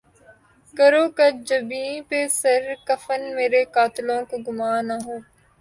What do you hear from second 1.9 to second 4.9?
پہ سر کفن مرے قاتلوں کو گماں